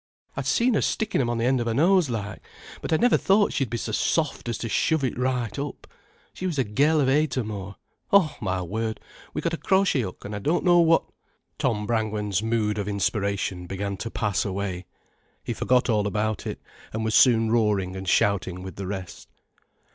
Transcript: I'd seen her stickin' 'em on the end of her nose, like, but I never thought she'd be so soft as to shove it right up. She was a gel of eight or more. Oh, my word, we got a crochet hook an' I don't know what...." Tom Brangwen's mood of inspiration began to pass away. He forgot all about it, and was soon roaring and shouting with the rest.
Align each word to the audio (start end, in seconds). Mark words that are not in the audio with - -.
I'd 0.35 0.47
seen 0.47 0.73
her 0.73 0.81
stickin' 0.81 1.21
'em 1.21 1.29
on 1.29 1.37
the 1.37 1.45
end 1.45 1.61
of 1.61 1.67
her 1.67 1.75
nose, 1.75 2.09
like, 2.09 2.41
but 2.81 2.91
I 2.91 2.97
never 2.97 3.17
thought 3.17 3.53
she'd 3.53 3.69
be 3.69 3.77
so 3.77 3.91
soft 3.91 4.49
as 4.49 4.57
to 4.57 4.67
shove 4.67 5.03
it 5.03 5.15
right 5.15 5.59
up. 5.59 5.85
She 6.33 6.47
was 6.47 6.57
a 6.57 6.63
gel 6.63 6.99
of 6.99 7.07
eight 7.07 7.37
or 7.37 7.43
more. 7.43 7.75
Oh, 8.11 8.35
my 8.41 8.63
word, 8.63 8.99
we 9.35 9.41
got 9.43 9.53
a 9.53 9.57
crochet 9.57 10.01
hook 10.01 10.25
an' 10.25 10.33
I 10.33 10.39
don't 10.39 10.63
know 10.65 10.79
what...." 10.79 11.03
Tom 11.59 11.85
Brangwen's 11.85 12.41
mood 12.41 12.79
of 12.79 12.87
inspiration 12.87 13.67
began 13.67 13.95
to 13.97 14.09
pass 14.09 14.43
away. 14.43 14.87
He 15.43 15.53
forgot 15.53 15.87
all 15.87 16.07
about 16.07 16.47
it, 16.47 16.59
and 16.91 17.05
was 17.05 17.13
soon 17.13 17.51
roaring 17.51 17.95
and 17.95 18.09
shouting 18.09 18.63
with 18.63 18.77
the 18.77 18.87
rest. 18.87 19.29